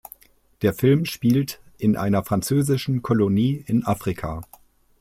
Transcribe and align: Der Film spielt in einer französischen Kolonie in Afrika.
Der 0.63 0.73
Film 0.73 1.05
spielt 1.05 1.61
in 1.77 1.95
einer 1.95 2.23
französischen 2.23 3.03
Kolonie 3.03 3.63
in 3.67 3.85
Afrika. 3.85 4.41